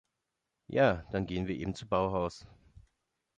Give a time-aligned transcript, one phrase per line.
[0.67, 2.47] Ja, dann gehen wir eben zu Bauhaus.